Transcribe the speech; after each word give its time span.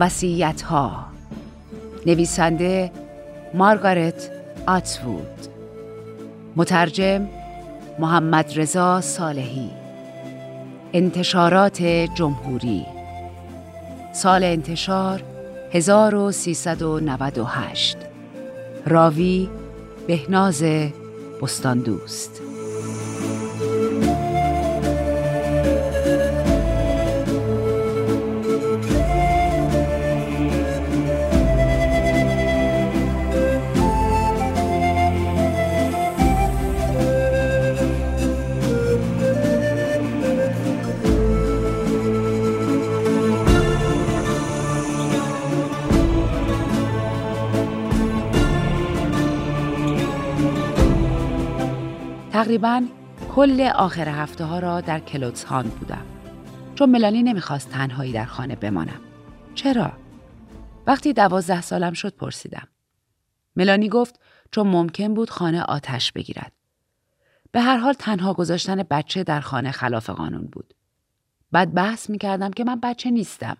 وسیعت 0.00 0.62
ها 0.62 1.06
نویسنده 2.06 2.92
مارگارت 3.54 4.30
آتوود 4.66 5.48
مترجم 6.56 7.28
محمد 7.98 8.58
رضا 8.58 9.00
صالحی. 9.00 9.70
انتشارات 10.92 11.82
جمهوری. 12.14 12.86
سال 14.12 14.44
انتشار 14.44 15.22
1398 15.72 17.96
راوی 18.86 19.48
بهناز 20.06 20.64
بستاندوست. 21.42 22.42
تقریبا 52.60 52.86
کل 53.34 53.60
آخر 53.74 54.08
هفته 54.08 54.44
ها 54.44 54.58
را 54.58 54.80
در 54.80 55.00
کلوتسهان 55.00 55.68
بودم. 55.68 56.04
چون 56.74 56.90
ملانی 56.90 57.22
نمی‌خواست 57.22 57.70
تنهایی 57.70 58.12
در 58.12 58.24
خانه 58.24 58.56
بمانم. 58.56 59.00
چرا؟ 59.54 59.92
وقتی 60.86 61.12
دوازده 61.12 61.60
سالم 61.60 61.92
شد 61.92 62.14
پرسیدم. 62.16 62.68
ملانی 63.56 63.88
گفت 63.88 64.20
چون 64.50 64.66
ممکن 64.66 65.14
بود 65.14 65.30
خانه 65.30 65.62
آتش 65.62 66.12
بگیرد. 66.12 66.52
به 67.52 67.60
هر 67.60 67.76
حال 67.76 67.92
تنها 67.92 68.34
گذاشتن 68.34 68.82
بچه 68.82 69.24
در 69.24 69.40
خانه 69.40 69.70
خلاف 69.70 70.10
قانون 70.10 70.48
بود. 70.52 70.74
بعد 71.52 71.74
بحث 71.74 72.10
می 72.10 72.18
کردم 72.18 72.50
که 72.50 72.64
من 72.64 72.80
بچه 72.80 73.10
نیستم. 73.10 73.56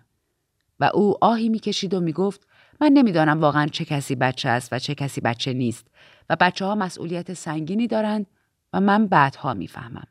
و 0.79 0.91
او 0.93 1.15
آهی 1.21 1.49
می 1.49 1.59
کشید 1.59 1.93
و 1.93 1.99
می 1.99 2.13
گفت 2.13 2.47
من 2.81 2.87
نمی‌دانم 2.87 3.41
واقعا 3.41 3.67
چه 3.67 3.85
کسی 3.85 4.15
بچه 4.15 4.49
است 4.49 4.73
و 4.73 4.79
چه 4.79 4.95
کسی 4.95 5.21
بچه 5.21 5.53
نیست 5.53 5.87
و 6.29 6.35
بچه 6.35 6.65
ها 6.65 6.75
مسئولیت 6.75 7.33
سنگینی 7.33 7.87
دارند 7.87 8.27
و 8.73 8.79
من 8.79 9.07
بعدها 9.07 9.53
می‌فهمم. 9.53 10.07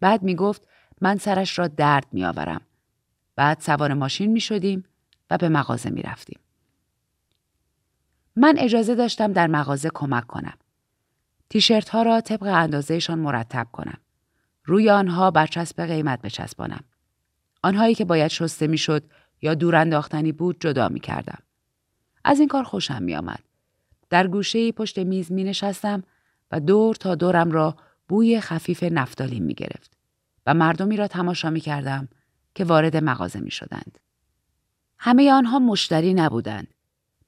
بعد 0.00 0.22
می‌گفت 0.22 0.68
من 1.00 1.16
سرش 1.16 1.58
را 1.58 1.68
درد 1.68 2.06
میآورم. 2.12 2.60
بعد 3.36 3.60
سوار 3.60 3.94
ماشین 3.94 4.32
می 4.32 4.40
شدیم 4.40 4.84
و 5.30 5.38
به 5.38 5.48
مغازه 5.48 5.90
می 5.90 6.02
رفتیم. 6.02 6.38
من 8.36 8.54
اجازه 8.58 8.94
داشتم 8.94 9.32
در 9.32 9.46
مغازه 9.46 9.90
کمک 9.94 10.26
کنم. 10.26 10.54
تیشرت 11.50 11.88
ها 11.88 12.02
را 12.02 12.20
طبق 12.20 12.42
اندازهشان 12.42 13.18
مرتب 13.18 13.66
کنم. 13.72 13.98
روی 14.64 14.90
آنها 14.90 15.30
برچسب 15.30 15.86
قیمت 15.86 16.22
بچسبانم. 16.22 16.84
آنهایی 17.62 17.94
که 17.94 18.04
باید 18.04 18.30
شسته 18.30 18.66
می‌شد 18.66 19.04
یا 19.42 19.54
دور 19.54 19.76
انداختنی 19.76 20.32
بود 20.32 20.60
جدا 20.60 20.88
می 20.88 21.00
کردم. 21.00 21.38
از 22.24 22.38
این 22.38 22.48
کار 22.48 22.64
خوشم 22.64 23.02
می 23.02 23.16
آمد. 23.16 23.42
در 24.10 24.26
گوشه 24.26 24.72
پشت 24.72 24.98
میز 24.98 25.32
می 25.32 25.44
نشستم 25.44 26.02
و 26.52 26.60
دور 26.60 26.94
تا 26.94 27.14
دورم 27.14 27.50
را 27.50 27.76
بوی 28.08 28.40
خفیف 28.40 28.82
نفتالین 28.82 29.42
می 29.42 29.54
گرفت 29.54 29.96
و 30.46 30.54
مردمی 30.54 30.96
را 30.96 31.08
تماشا 31.08 31.50
می 31.50 31.60
کردم 31.60 32.08
که 32.54 32.64
وارد 32.64 32.96
مغازه 32.96 33.40
می 33.40 33.50
شدند. 33.50 33.98
همه 34.98 35.32
آنها 35.32 35.58
مشتری 35.58 36.14
نبودند. 36.14 36.74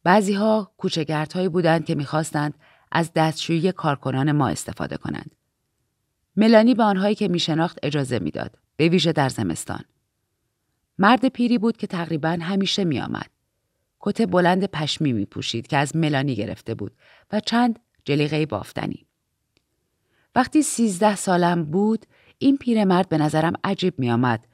بعضی 0.02 0.34
ها 0.34 0.72
کوچگردهایی 0.76 1.48
بودند 1.48 1.84
که 1.84 1.94
می‌خواستند 1.94 2.54
از 2.92 3.12
دستشویی 3.12 3.72
کارکنان 3.72 4.32
ما 4.32 4.48
استفاده 4.48 4.96
کنند. 4.96 5.34
ملانی 6.36 6.74
به 6.74 6.82
آنهایی 6.82 7.14
که 7.14 7.28
می 7.28 7.38
شناخت 7.38 7.78
اجازه 7.82 8.18
می‌داد، 8.18 8.58
به 8.76 8.88
ویژه 8.88 9.12
در 9.12 9.28
زمستان. 9.28 9.84
مرد 10.98 11.28
پیری 11.28 11.58
بود 11.58 11.76
که 11.76 11.86
تقریبا 11.86 12.38
همیشه 12.40 12.84
می 12.84 13.00
آمد. 13.00 13.30
کت 14.00 14.22
بلند 14.22 14.64
پشمی 14.64 15.12
می 15.12 15.24
پوشید 15.24 15.66
که 15.66 15.76
از 15.76 15.96
ملانی 15.96 16.34
گرفته 16.34 16.74
بود 16.74 16.96
و 17.32 17.40
چند 17.40 17.78
جلیقه 18.04 18.46
بافتنی. 18.46 19.06
وقتی 20.34 20.62
سیزده 20.62 21.16
سالم 21.16 21.64
بود 21.64 22.06
این 22.38 22.56
پیرمرد 22.56 23.08
به 23.08 23.18
نظرم 23.18 23.52
عجیب 23.64 23.98
می 23.98 24.10
آمد 24.10 24.46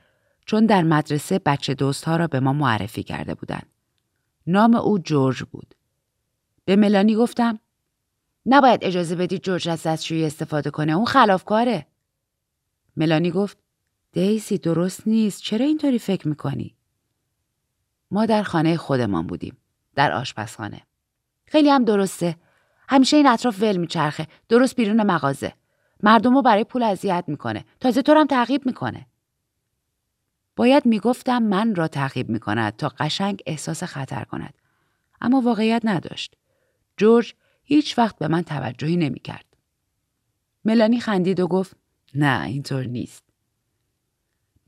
چون 0.47 0.67
در 0.67 0.83
مدرسه 0.83 1.39
بچه 1.39 1.75
دوست 1.75 2.09
را 2.09 2.27
به 2.27 2.41
ما 2.41 2.53
معرفی 2.53 3.03
کرده 3.03 3.35
بودند. 3.35 3.67
نام 4.47 4.75
او 4.75 4.99
جورج 4.99 5.43
بود. 5.43 5.75
به 6.65 6.77
ملانی 6.77 7.15
گفتم 7.15 7.59
نباید 8.47 8.85
اجازه 8.85 9.15
بدی 9.15 9.39
جورج 9.39 9.69
از 9.69 9.83
دستشویی 9.83 10.27
استفاده 10.27 10.71
کنه 10.71 10.93
اون 10.93 11.05
خلافکاره. 11.05 11.87
ملانی 12.97 13.31
گفت 13.31 13.59
دیسی 14.13 14.59
درست 14.59 15.07
نیست 15.07 15.43
چرا 15.43 15.67
اینطوری 15.67 15.99
فکر 15.99 16.29
می‌کنی؟ 16.29 16.77
ما 18.11 18.27
در 18.27 18.43
خانه 18.43 18.77
خودمان 18.77 19.27
بودیم. 19.27 19.57
در 19.95 20.13
آشپزخانه. 20.13 20.83
خیلی 21.47 21.71
هم 21.71 21.85
درسته. 21.85 22.37
همیشه 22.89 23.17
این 23.17 23.27
اطراف 23.27 23.63
ول 23.63 23.77
میچرخه. 23.77 24.27
درست 24.49 24.77
بیرون 24.77 25.03
مغازه. 25.03 25.53
مردم 26.03 26.35
رو 26.35 26.43
برای 26.43 26.65
پول 26.65 26.83
اذیت 26.83 27.25
می‌کنه. 27.27 27.65
تازه 27.81 28.03
تو 28.03 28.13
هم 28.13 28.27
تعقیب 28.27 28.67
می‌کنه. 28.67 29.07
باید 30.57 30.87
می‌گفتم 30.87 31.43
من 31.43 31.75
را 31.75 31.89
تعقیب 31.89 32.29
می‌کند 32.29 32.77
تا 32.77 32.89
قشنگ 32.89 33.43
احساس 33.47 33.83
خطر 33.83 34.25
کند. 34.25 34.55
اما 35.21 35.41
واقعیت 35.41 35.83
نداشت. 35.85 36.35
جورج 36.97 37.35
هیچ 37.65 37.99
وقت 37.99 38.19
به 38.19 38.29
من 38.29 38.43
توجهی 38.43 38.97
نمی‌کرد. 38.97 39.45
ملانی 40.65 41.01
خندید 41.01 41.41
و 41.41 41.47
گفت 41.47 41.77
نه 42.15 42.45
اینطور 42.45 42.85
نیست. 42.85 43.25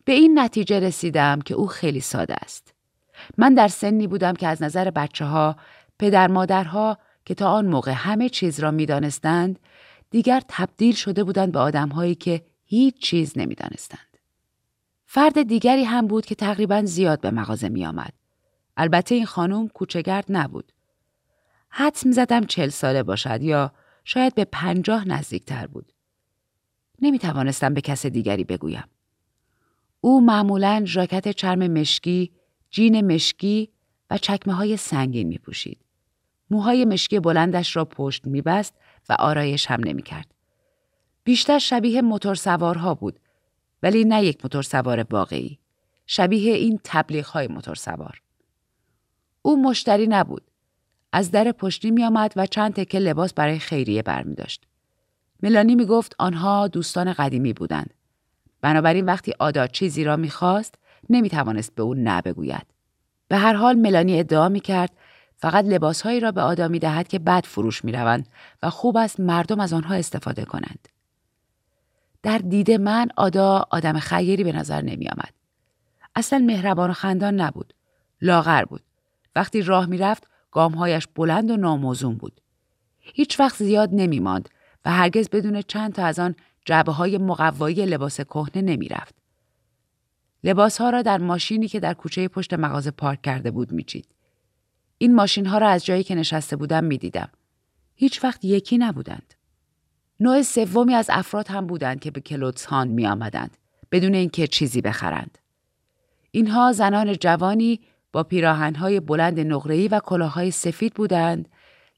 به 0.05 0.13
این 0.13 0.39
نتیجه 0.39 0.81
رسیدم 0.81 1.41
که 1.41 1.55
او 1.55 1.67
خیلی 1.67 2.01
ساده 2.01 2.35
است. 2.35 2.75
من 3.39 3.55
در 3.55 3.69
سنی 3.69 4.07
بودم 4.07 4.35
که 4.35 4.49
از 4.49 4.63
نظر 4.63 4.91
بچه 4.91 5.25
ها 5.25 5.57
پدر 5.99 6.29
مادرها 6.29 6.99
که 7.25 7.35
تا 7.35 7.51
آن 7.51 7.67
موقع 7.67 7.93
همه 7.93 8.29
چیز 8.29 8.61
را 8.61 8.71
می‌دانستند 8.71 9.59
دیگر 10.13 10.43
تبدیل 10.49 10.95
شده 10.95 11.25
بودند 11.25 11.53
به 11.53 11.59
آدمهایی 11.59 12.15
که 12.15 12.43
هیچ 12.65 12.99
چیز 12.99 13.39
نمی‌دانستند. 13.39 14.19
فرد 15.07 15.43
دیگری 15.43 15.85
هم 15.85 16.07
بود 16.07 16.27
که 16.27 16.35
تقریبا 16.35 16.83
زیاد 16.85 17.21
به 17.21 17.31
مغازه 17.31 17.69
می 17.69 17.87
آمد. 17.87 18.13
البته 18.77 19.15
این 19.15 19.27
خانم 19.27 19.69
کوچگرد 19.69 20.25
نبود. 20.29 20.73
حدس 21.69 22.07
می 22.07 22.13
زدم 22.13 22.45
چل 22.45 22.69
ساله 22.69 23.03
باشد 23.03 23.43
یا 23.43 23.73
شاید 24.05 24.35
به 24.35 24.45
پنجاه 24.45 25.09
نزدیکتر 25.09 25.67
بود. 25.67 25.93
نمی 27.03 27.19
توانستم 27.19 27.75
به 27.75 27.81
کس 27.81 28.07
دیگری 28.07 28.45
بگویم. 28.45 28.85
او 30.01 30.21
معمولا 30.21 30.83
ژاکت 30.85 31.29
چرم 31.29 31.67
مشکی، 31.67 32.33
جین 32.71 33.15
مشکی 33.15 33.71
و 34.11 34.19
چکمه 34.19 34.55
های 34.55 34.77
سنگین 34.77 35.29
می 35.29 35.39
پوشید. 35.39 35.79
موهای 36.51 36.85
مشکی 36.85 37.21
بلندش 37.21 37.77
را 37.77 37.85
پشت 37.85 38.27
میبست 38.27 38.75
و 39.09 39.17
آرایش 39.19 39.67
هم 39.67 39.81
نمی‌کرد. 39.85 40.35
بیشتر 41.25 41.59
شبیه 41.59 42.03
موتور 42.03 42.35
سوارها 42.35 42.95
بود 42.95 43.21
ولی 43.83 44.05
نه 44.05 44.25
یک 44.25 44.39
موتور 44.45 44.63
سوار 44.63 45.07
واقعی. 45.11 45.59
شبیه 46.07 46.55
این 46.55 46.81
تبلیغ 46.85 47.27
های 47.27 47.49
موتور 47.49 47.75
سوار. 47.75 48.23
او 49.43 49.63
مشتری 49.63 50.07
نبود. 50.07 50.43
از 51.13 51.31
در 51.31 51.53
پشتی 51.53 51.91
می 51.91 52.05
آمد 52.05 52.33
و 52.37 52.47
چند 52.47 52.75
تکه 52.75 52.99
لباس 52.99 53.35
برای 53.35 53.59
خیریه 53.59 54.03
برمی 54.03 54.35
داشت. 54.35 54.67
ملانی 55.43 55.75
می 55.75 55.87
گفت 55.87 56.15
آنها 56.19 56.69
دوستان 56.69 57.13
قدیمی 57.13 57.53
بودند. 57.53 57.95
بنابراین 58.61 59.05
وقتی 59.05 59.33
آدا 59.39 59.67
چیزی 59.67 60.05
را 60.05 60.17
می‌خواست 60.17 60.75
نمی 61.11 61.29
توانست 61.29 61.75
به 61.75 61.83
او 61.83 61.95
نه 61.95 62.23
بگوید. 62.23 62.67
به 63.29 63.37
هر 63.37 63.53
حال 63.53 63.77
ملانی 63.77 64.19
ادعا 64.19 64.49
می 64.49 64.61
کرد 64.61 64.91
فقط 65.43 65.65
لباسهایی 65.65 66.21
را 66.21 66.33
به 66.33 66.41
آدا 66.43 66.69
می 66.69 66.79
دهد 66.79 67.09
که 67.09 67.19
بد 67.19 67.47
فروش 67.47 67.85
می 67.85 67.93
روند 67.93 68.29
و 68.63 68.71
خوب 68.71 68.97
است 68.97 69.21
مردم 69.21 69.61
از 69.61 69.73
آنها 69.73 69.95
استفاده 69.95 70.45
کنند. 70.45 70.89
در 72.23 72.39
دید 72.39 72.71
من 72.71 73.09
آدا 73.17 73.67
آدم 73.71 73.99
خیری 73.99 74.45
به 74.45 74.53
نظر 74.53 74.81
نمی 74.81 75.09
آمد. 75.09 75.33
اصلا 76.15 76.39
مهربان 76.39 76.91
و 76.91 76.93
خندان 76.93 77.41
نبود. 77.41 77.75
لاغر 78.21 78.65
بود. 78.65 78.83
وقتی 79.37 79.63
راه 79.63 79.87
می 79.87 79.99
رفت 79.99 80.27
گامهایش 80.51 81.09
بلند 81.15 81.51
و 81.51 81.57
ناموزون 81.57 82.15
بود. 82.15 82.41
هیچ 82.99 83.41
وقت 83.41 83.57
زیاد 83.57 83.91
نمی 83.93 84.21
ماند 84.21 84.49
و 84.85 84.91
هرگز 84.91 85.29
بدون 85.29 85.63
چند 85.63 85.93
تا 85.93 86.05
از 86.05 86.19
آن 86.19 86.35
جعبه 86.65 86.93
های 86.93 87.19
مقوایی 87.19 87.87
لباس 87.87 88.21
کهنه 88.21 88.63
نمی 88.63 88.89
رفت. 88.89 89.15
لباس 90.45 90.81
ها 90.81 90.91
را 90.91 91.03
در 91.03 91.19
ماشینی 91.19 91.69
که 91.69 91.81
در 91.81 91.95
کوچه 91.95 92.29
پشت 92.29 92.55
مغازه 92.55 92.91
پارک 92.91 93.23
کرده 93.23 93.51
بود 93.51 93.73
میچید. 93.73 94.07
این 95.03 95.15
ماشین 95.15 95.47
ها 95.47 95.59
را 95.59 95.69
از 95.69 95.85
جایی 95.85 96.03
که 96.03 96.15
نشسته 96.15 96.57
بودم 96.57 96.85
می 96.85 96.99
دیدم. 96.99 97.29
هیچ 97.95 98.25
وقت 98.25 98.45
یکی 98.45 98.79
نبودند. 98.79 99.35
نوع 100.21 100.43
سومی 100.43 100.95
از 100.95 101.11
افراد 101.11 101.49
هم 101.49 101.67
بودند 101.67 102.01
که 102.01 102.11
به 102.11 102.21
کلوتسهان 102.21 102.89
می 102.89 103.07
آمدند 103.07 103.57
بدون 103.93 104.15
اینکه 104.15 104.47
چیزی 104.47 104.81
بخرند. 104.81 105.39
اینها 106.31 106.73
زنان 106.73 107.13
جوانی 107.13 107.81
با 108.13 108.23
پیراهنهای 108.23 109.01
بلند 109.01 109.41
نقره‌ای 109.41 109.89
و 109.89 110.01
کلاههای 110.01 110.51
سفید 110.51 110.95
بودند 110.95 111.49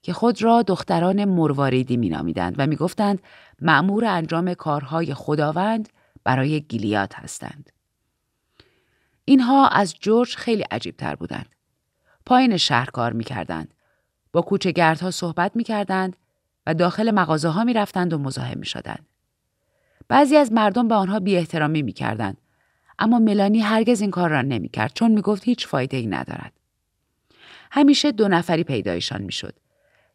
که 0.03 0.13
خود 0.13 0.43
را 0.43 0.63
دختران 0.63 1.25
مرواریدی 1.25 1.97
مینامیدند 1.97 2.55
و 2.59 2.67
می‌گفتند 2.67 3.23
مأمور 3.61 4.05
انجام 4.05 4.55
کارهای 4.55 5.15
خداوند 5.15 5.89
برای 6.25 6.61
گیلیات 6.61 7.15
هستند. 7.15 7.71
اینها 9.25 9.69
از 9.69 9.95
جورج 9.95 10.37
خیلی 10.37 10.63
عجیب 10.63 10.97
تر 10.97 11.15
بودند. 11.15 11.54
پایین 12.27 12.57
شهر 12.57 12.91
کار 12.91 13.13
می‌کردند. 13.13 13.75
با 14.33 14.43
کوچهگردها 14.43 15.11
صحبت 15.11 15.57
می‌کردند 15.57 16.17
و 16.67 16.75
داخل 16.75 17.11
مغازه 17.11 17.49
ها 17.49 17.65
می 17.65 17.73
رفتند 17.73 18.13
و 18.13 18.19
مزاحم 18.19 18.59
می 18.59 18.67
شدند. 18.67 19.07
بعضی 20.09 20.37
از 20.37 20.53
مردم 20.53 20.89
به 20.89 20.95
آنها 20.95 21.21
بی 21.21 21.37
احترامی 21.37 21.83
می 21.83 21.93
کردند. 21.93 22.37
اما 22.99 23.19
ملانی 23.19 23.61
هرگز 23.61 24.01
این 24.01 24.11
کار 24.11 24.31
را 24.31 24.43
نمی 24.43 24.69
کرد 24.69 24.93
چون 24.95 25.11
می 25.11 25.21
گفت 25.21 25.45
هیچ 25.45 25.67
فایده 25.67 25.97
ای 25.97 26.07
ندارد. 26.07 26.53
همیشه 27.71 28.13
دو 28.13 28.29
نفری 28.29 28.65
پیدایشان 28.65 29.23
می 29.23 29.33
شد. 29.33 29.55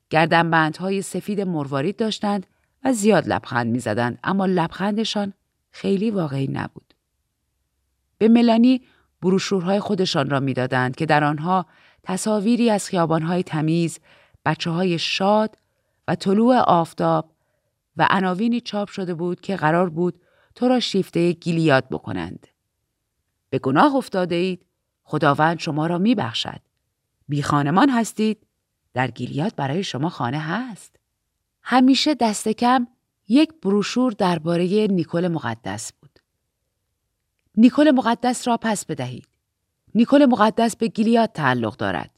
گردنبندهای 0.09 1.01
سفید 1.01 1.41
مروارید 1.41 1.97
داشتند 1.97 2.47
و 2.83 2.93
زیاد 2.93 3.27
لبخند 3.27 3.67
می 3.67 3.79
زدند 3.79 4.19
اما 4.23 4.45
لبخندشان 4.45 5.33
خیلی 5.71 6.11
واقعی 6.11 6.47
نبود. 6.47 6.93
به 8.17 8.27
ملانی 8.27 8.81
بروشورهای 9.21 9.79
خودشان 9.79 10.29
را 10.29 10.39
می‌دادند 10.39 10.95
که 10.95 11.05
در 11.05 11.23
آنها 11.23 11.65
تصاویری 12.03 12.69
از 12.69 12.87
خیابانهای 12.87 13.43
تمیز، 13.43 13.99
بچه 14.45 14.69
های 14.69 14.99
شاد 14.99 15.55
و 16.07 16.15
طلوع 16.15 16.57
آفتاب 16.57 17.31
و 17.97 18.07
عناوینی 18.09 18.61
چاپ 18.61 18.89
شده 18.89 19.13
بود 19.13 19.41
که 19.41 19.55
قرار 19.55 19.89
بود 19.89 20.21
تو 20.55 20.67
را 20.67 20.79
شیفته 20.79 21.31
گیلیاد 21.31 21.89
بکنند. 21.89 22.47
به 23.49 23.59
گناه 23.59 23.95
افتاده 23.95 24.35
اید، 24.35 24.65
خداوند 25.03 25.59
شما 25.59 25.87
را 25.87 25.97
می 25.97 26.15
بخشد. 26.15 26.61
بی 27.27 27.43
خانمان 27.43 27.89
هستید، 27.89 28.47
در 28.93 29.11
گیلیاد 29.11 29.55
برای 29.55 29.83
شما 29.83 30.09
خانه 30.09 30.39
هست. 30.39 30.95
همیشه 31.61 32.15
دست 32.15 32.47
کم 32.47 32.87
یک 33.27 33.53
بروشور 33.61 34.11
درباره 34.11 34.87
نیکل 34.87 35.27
مقدس 35.27 35.93
بود. 35.93 36.19
نیکل 37.57 37.91
مقدس 37.91 38.47
را 38.47 38.57
پس 38.57 38.85
بدهید. 38.85 39.28
نیکل 39.95 40.25
مقدس 40.25 40.75
به 40.75 40.87
گیلیاد 40.87 41.31
تعلق 41.31 41.75
دارد. 41.75 42.11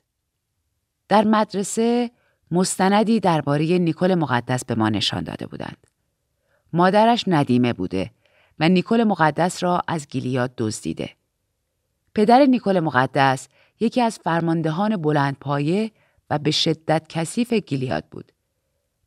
در 1.08 1.24
مدرسه 1.24 2.12
مستندی 2.52 3.20
درباره 3.20 3.78
نیکل 3.78 4.16
مقدس 4.16 4.66
به 4.66 4.76
ما 4.76 4.90
نشان 4.90 5.24
داده 5.24 5.48
بودند. 5.48 5.88
مادرش 6.74 7.24
ندیمه 7.28 7.74
بوده 7.74 8.12
و 8.60 8.70
نیکل 8.70 9.04
مقدس 9.04 9.64
را 9.64 9.82
از 9.88 10.08
گیلیاد 10.08 10.54
دزدیده. 10.58 11.10
پدر 12.16 12.46
نیکل 12.46 12.80
مقدس 12.80 13.48
یکی 13.80 14.02
از 14.02 14.20
فرماندهان 14.24 14.98
بلند 14.98 15.38
پایه 15.40 15.92
و 16.30 16.40
به 16.40 16.52
شدت 16.52 17.06
کثیف 17.10 17.54
گیلیاد 17.54 18.06
بود. 18.12 18.32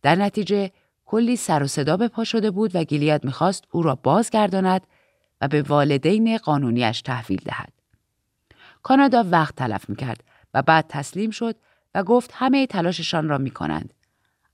در 0.03 0.17
نتیجه 0.17 0.71
کلی 1.05 1.37
سر 1.37 1.63
و 1.63 1.67
صدا 1.67 1.97
به 1.97 2.09
پا 2.09 2.25
شده 2.25 2.51
بود 2.51 2.71
و 2.77 2.85
گیلیاد 2.85 3.25
می‌خواست 3.25 3.65
او 3.71 3.83
را 3.83 3.95
بازگرداند 3.95 4.87
و 5.41 5.49
به 5.49 5.63
والدین 5.63 6.37
قانونیش 6.37 7.03
تحویل 7.03 7.41
دهد. 7.45 7.74
کانادا 8.85 9.25
وقت 9.31 9.57
تلف 9.57 9.89
می‌کرد 9.89 10.25
و 10.55 10.63
بعد 10.63 10.87
تسلیم 10.89 11.31
شد 11.31 11.57
و 11.95 12.03
گفت 12.03 12.31
همه 12.35 12.67
تلاششان 12.67 13.29
را 13.29 13.39
می 13.39 13.51
کنند. 13.51 13.95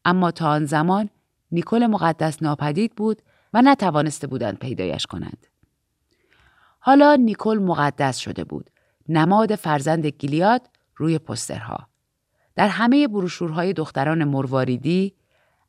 اما 0.04 0.30
تا 0.30 0.48
آن 0.48 0.64
زمان 0.64 1.10
نیکل 1.52 1.86
مقدس 1.86 2.42
ناپدید 2.42 2.94
بود 2.94 3.22
و 3.54 3.62
نتوانسته 3.62 4.26
بودند 4.26 4.58
پیدایش 4.58 5.06
کنند. 5.06 5.46
حالا 6.78 7.14
نیکل 7.14 7.58
مقدس 7.58 8.16
شده 8.18 8.44
بود. 8.44 8.70
نماد 9.08 9.54
فرزند 9.54 10.06
گیلیاد 10.06 10.70
روی 10.96 11.18
پسترها. 11.18 11.88
در 12.54 12.68
همه 12.68 13.08
بروشورهای 13.08 13.72
دختران 13.72 14.24
مرواریدی 14.24 15.14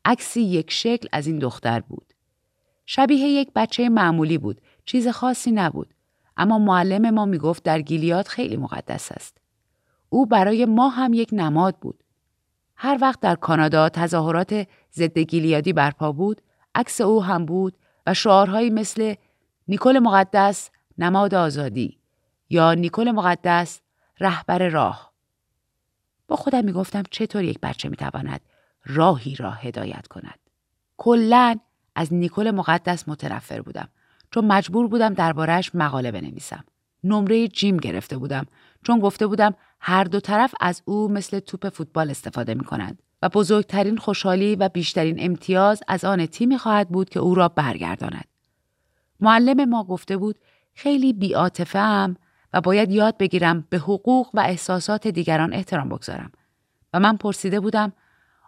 عکسی 0.06 0.42
یک 0.42 0.72
شکل 0.72 1.08
از 1.12 1.28
این 1.28 1.40
دختر 1.40 1.80
بود. 1.80 2.13
شبیه 2.86 3.28
یک 3.28 3.52
بچه 3.56 3.90
معمولی 3.90 4.38
بود. 4.38 4.62
چیز 4.86 5.08
خاصی 5.08 5.52
نبود. 5.52 5.94
اما 6.38 6.60
معلم 6.60 7.10
ما 7.10 7.25
می‌گفت 7.25 7.63
در 7.63 7.81
گیلیاد 7.81 8.28
خیلی 8.28 8.57
مقدس 8.57 9.12
است. 9.12 9.38
او 10.10 10.25
برای 10.25 10.66
ما 10.66 10.89
هم 10.89 11.13
یک 11.13 11.30
نماد 11.31 11.75
بود. 11.75 12.04
هر 12.75 12.98
وقت 13.01 13.19
در 13.19 13.36
کانادا 13.36 13.89
تظاهرات 13.89 14.68
ضد 14.94 15.19
گیلیادی 15.19 15.74
برپا 15.74 16.12
بود، 16.12 16.41
عکس 16.75 17.01
او 17.01 17.24
هم 17.24 17.46
بود 17.46 17.77
و 18.08 18.13
شعارهایی 18.13 18.70
مثل 18.70 19.13
نیکل 19.67 20.00
مقدس 20.00 20.70
نماد 20.98 21.36
آزادی 21.36 22.00
یا 22.50 22.74
نیکل 22.74 23.12
مقدس 23.12 23.82
رهبر 24.20 24.70
راه. 24.70 25.12
با 26.27 26.36
خودم 26.36 26.65
می 26.65 26.72
گفتم 26.72 27.03
چطور 27.12 27.44
یک 27.44 27.60
بچه 27.60 27.89
می 27.89 27.96
تواند 27.96 28.41
راهی 28.86 29.36
را 29.36 29.51
هدایت 29.51 30.08
کند. 30.08 30.39
کلا 30.98 31.60
از 31.96 32.13
نیکل 32.13 32.51
مقدس 32.51 33.08
متنفر 33.08 33.62
بودم 33.62 33.89
چون 34.31 34.45
مجبور 34.45 34.88
بودم 34.88 35.13
دربارهش 35.13 35.71
مقاله 35.73 36.11
بنویسم. 36.11 36.63
نمره 37.03 37.47
جیم 37.47 37.77
گرفته 37.77 38.17
بودم 38.17 38.45
چون 38.83 39.00
گفته 39.00 39.27
بودم 39.27 39.53
هر 39.79 40.03
دو 40.03 40.19
طرف 40.19 40.53
از 40.59 40.81
او 40.85 41.07
مثل 41.07 41.39
توپ 41.39 41.69
فوتبال 41.69 42.09
استفاده 42.09 42.53
می 42.53 42.63
کنند 42.63 43.01
و 43.21 43.29
بزرگترین 43.29 43.97
خوشحالی 43.97 44.55
و 44.55 44.69
بیشترین 44.69 45.15
امتیاز 45.19 45.83
از 45.88 46.05
آن 46.05 46.25
تیمی 46.25 46.57
خواهد 46.57 46.89
بود 46.89 47.09
که 47.09 47.19
او 47.19 47.35
را 47.35 47.47
برگرداند. 47.47 48.25
معلم 49.19 49.69
ما 49.69 49.83
گفته 49.83 50.17
بود 50.17 50.39
خیلی 50.73 51.13
بیاتفه 51.13 51.79
و 52.53 52.61
باید 52.61 52.91
یاد 52.91 53.17
بگیرم 53.17 53.67
به 53.69 53.77
حقوق 53.77 54.29
و 54.33 54.39
احساسات 54.39 55.07
دیگران 55.07 55.53
احترام 55.53 55.89
بگذارم 55.89 56.31
و 56.93 57.00
من 57.00 57.17
پرسیده 57.17 57.59
بودم 57.59 57.93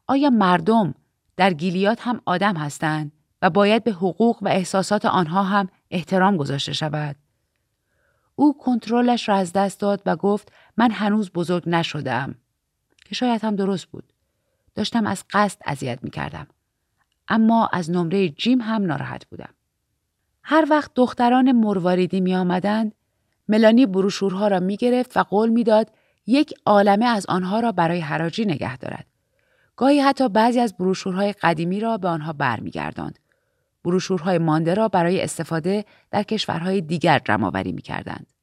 آیا 0.07 0.29
مردم 0.29 0.95
در 1.37 1.53
گیلیات 1.53 1.99
هم 2.01 2.21
آدم 2.25 2.55
هستند 2.55 3.11
و 3.43 3.49
باید 3.49 3.83
به 3.83 3.91
حقوق 3.91 4.43
و 4.43 4.47
احساسات 4.47 5.05
آنها 5.05 5.43
هم 5.43 5.69
احترام 5.91 6.37
گذاشته 6.37 6.73
شود؟ 6.73 7.15
او 8.35 8.57
کنترلش 8.57 9.29
را 9.29 9.35
از 9.35 9.53
دست 9.53 9.79
داد 9.79 10.01
و 10.05 10.15
گفت 10.15 10.51
من 10.77 10.91
هنوز 10.91 11.31
بزرگ 11.31 11.63
نشدم 11.69 12.35
که 13.05 13.15
شاید 13.15 13.43
هم 13.43 13.55
درست 13.55 13.85
بود 13.85 14.13
داشتم 14.75 15.07
از 15.07 15.23
قصد 15.31 15.61
اذیت 15.65 15.99
می 16.03 16.09
کردم. 16.09 16.47
اما 17.27 17.69
از 17.73 17.91
نمره 17.91 18.29
جیم 18.29 18.61
هم 18.61 18.85
ناراحت 18.85 19.25
بودم. 19.25 19.53
هر 20.43 20.67
وقت 20.69 20.91
دختران 20.95 21.51
مرواریدی 21.51 22.21
می 22.21 22.35
آمدند، 22.35 22.95
ملانی 23.47 23.85
بروشورها 23.85 24.47
را 24.47 24.59
می 24.59 24.77
گرفت 24.77 25.17
و 25.17 25.23
قول 25.23 25.49
می‌داد 25.49 25.91
یک 26.27 26.53
عالمه 26.65 27.05
از 27.05 27.25
آنها 27.25 27.59
را 27.59 27.71
برای 27.71 27.99
حراجی 27.99 28.45
نگه 28.45 28.77
دارد. 28.77 29.05
گاهی 29.75 29.99
حتی 29.99 30.29
بعضی 30.29 30.59
از 30.59 30.77
بروشورهای 30.77 31.33
قدیمی 31.33 31.79
را 31.79 31.97
به 31.97 32.07
آنها 32.07 32.33
برمیگرداند. 32.33 33.19
بروشورهای 33.83 34.37
مانده 34.37 34.73
را 34.73 34.87
برای 34.87 35.21
استفاده 35.21 35.85
در 36.11 36.23
کشورهای 36.23 36.81
دیگر 36.81 37.19
جمعآوری 37.25 37.71
می 37.71 37.81
کردند. 37.81 38.33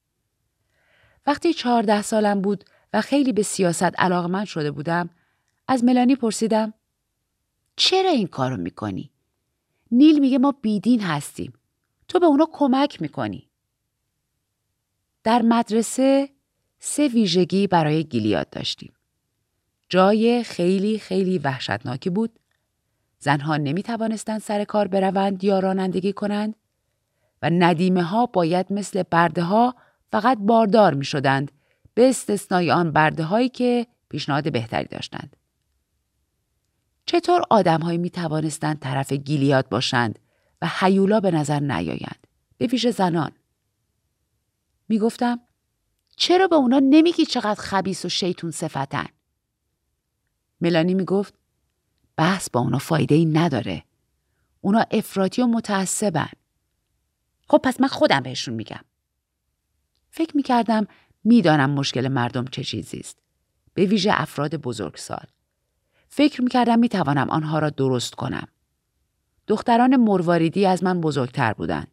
وقتی 1.27 1.53
چهارده 1.53 2.03
سالم 2.03 2.41
بود 2.41 2.65
و 2.93 3.01
خیلی 3.01 3.33
به 3.33 3.43
سیاست 3.43 4.01
علاقمند 4.01 4.47
شده 4.47 4.71
بودم، 4.71 5.11
از 5.69 5.85
ملانی 5.85 6.17
پرسیدم 6.17 6.75
چرا 7.77 8.11
این 8.11 8.27
کارو 8.27 8.57
می‌کنی؟ 8.57 9.11
نیل 9.91 10.19
میگه 10.19 10.39
ما 10.39 10.53
بیدین 10.63 11.01
هستیم. 11.01 11.53
تو 12.09 12.19
به 12.19 12.27
اونا 12.27 12.49
کمک 12.53 13.03
می‌کنی. 13.03 13.51
در 15.25 15.43
مدرسه 15.43 16.29
سه 16.79 17.09
ویژگی 17.09 17.67
برای 17.67 18.05
گیلیاد 18.05 18.51
داشتیم. 18.51 18.93
جای 19.89 20.45
خیلی 20.45 20.99
خیلی 20.99 21.39
وحشتناکی 21.39 22.11
بود. 22.11 22.40
زنها 23.21 23.57
نمی 23.57 23.83
توانستند 23.83 24.41
سر 24.41 24.65
کار 24.65 24.89
بروند 24.89 25.45
یا 25.45 25.59
رانندگی 25.59 26.13
کنند 26.13 26.55
و 27.43 27.51
ندیمه 27.51 28.03
ها 28.03 28.27
باید 28.27 28.73
مثل 28.73 29.03
برده 29.03 29.43
ها 29.43 29.75
فقط 30.13 30.39
باردار 30.41 30.95
می 30.95 31.05
شدند 31.05 31.53
به 31.95 32.09
استثنای 32.09 32.71
آن 32.71 32.93
برده 32.93 33.25
هایی 33.25 33.49
که 33.49 33.87
پیشنهاد 34.09 34.53
بهتری 34.53 34.89
داشتند. 34.89 35.37
چطور 37.07 37.43
آدمهایی 37.51 37.99
می 37.99 38.11
توانستند 38.11 38.79
طرف 38.79 39.13
گیلیاد 39.13 39.69
باشند 39.69 40.19
و 40.63 40.71
حیولا 40.79 41.21
به 41.21 41.31
نظر 41.31 41.61
نیایند؟ 41.61 42.27
به 42.59 42.67
ویژه 42.67 42.91
زنان. 42.91 43.33
می 44.89 44.99
گفتم 44.99 45.41
چرا 46.17 46.47
به 46.47 46.57
اونا 46.57 46.79
نمیگی 46.79 47.27
چقدر 47.27 47.61
خبیس 47.61 48.05
و 48.05 48.09
شیطون 48.09 48.51
صفتن؟ 48.51 49.07
ملانی 50.61 50.95
می 50.95 51.05
گفت 51.05 51.40
بحث 52.21 52.51
با 52.51 52.61
اونا 52.61 52.79
فایده 52.79 53.15
ای 53.15 53.25
نداره 53.25 53.85
اونا 54.61 54.85
افراطی 54.91 55.43
و 55.43 55.47
متعصبن 55.47 56.29
خب 57.49 57.59
پس 57.59 57.81
من 57.81 57.89
خودم 57.89 58.21
بهشون 58.21 58.55
میگم 58.55 58.85
فکر 60.11 60.37
می 60.37 60.43
کردم 60.43 60.87
می‌دانم 61.25 61.71
مشکل 61.71 62.09
مردم 62.09 62.45
چه 62.45 62.65
چیزی 62.65 62.99
است 62.99 63.19
به 63.75 63.85
ویژه 63.85 64.11
افراد 64.15 64.57
بزرگسال 64.57 65.27
فکر 66.09 66.43
می‌کردم 66.43 66.79
می‌توانم 66.79 67.31
آنها 67.31 67.59
را 67.59 67.71
درست 67.71 68.15
کنم. 68.15 68.49
دختران 69.47 69.97
مرواریدی 69.97 70.67
از 70.67 70.85
من 70.85 71.01
بزرگتر 71.01 71.53
بودند. 71.53 71.89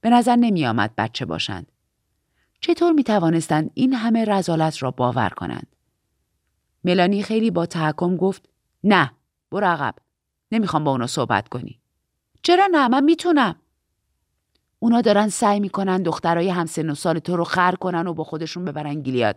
به 0.00 0.10
نظر 0.10 0.36
نمی 0.36 0.66
آمد 0.66 0.94
بچه 0.98 1.24
باشند. 1.24 1.72
چطور 2.60 2.92
می 2.92 3.04
توانستند 3.04 3.70
این 3.74 3.94
همه 3.94 4.24
رزالت 4.24 4.82
را 4.82 4.90
باور 4.90 5.28
کنند؟ 5.28 5.76
ملانی 6.84 7.22
خیلی 7.22 7.50
با 7.50 7.66
تحکم 7.66 8.16
گفت 8.16 8.48
نه 8.84 9.12
برو 9.52 9.66
عقب 9.66 9.94
نمی‌خوام 10.52 10.84
با 10.84 10.90
اونا 10.90 11.06
صحبت 11.06 11.48
کنی. 11.48 11.80
چرا 12.42 12.68
نه 12.72 12.88
من 12.88 13.04
می‌تونم. 13.04 13.56
اونا 14.78 15.00
دارن 15.00 15.28
سعی 15.28 15.60
می‌کنن 15.60 16.02
دخترای 16.02 16.48
همسن 16.48 16.90
و 16.90 16.94
سال 16.94 17.18
تو 17.18 17.36
رو 17.36 17.44
خر 17.44 17.74
کنن 17.74 18.06
و 18.06 18.14
با 18.14 18.24
خودشون 18.24 18.64
ببرن 18.64 19.02
گیلیاد. 19.02 19.36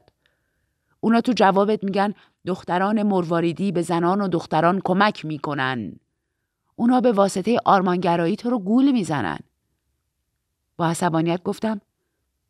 اونا 1.00 1.22
تو 1.22 1.34
جوابت 1.36 1.84
میگن 1.84 2.14
دختران 2.46 3.04
مرواریدی 3.04 3.72
به 3.72 3.82
زنان 3.82 4.22
و 4.22 4.28
دختران 4.28 4.82
کمک 4.84 5.26
می‌کنن. 5.26 6.00
اونا 6.76 7.02
به 7.02 7.12
واسطه 7.12 7.60
آرمانگرایی 7.66 8.36
تو 8.36 8.50
رو 8.50 8.60
گول 8.60 8.92
می‌زنن. 8.92 9.40
با 10.78 10.88
عصبانیت 10.88 11.44
گفتم 11.44 11.82